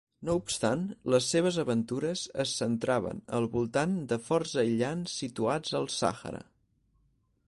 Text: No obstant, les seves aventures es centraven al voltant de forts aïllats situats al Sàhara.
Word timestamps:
No 0.27 0.33
obstant, 0.37 0.85
les 1.15 1.25
seves 1.33 1.59
aventures 1.63 2.23
es 2.45 2.53
centraven 2.61 3.21
al 3.39 3.45
voltant 3.57 3.95
de 4.13 4.19
forts 4.31 4.57
aïllats 4.63 5.19
situats 5.25 5.77
al 5.81 5.89
Sàhara. 5.99 6.41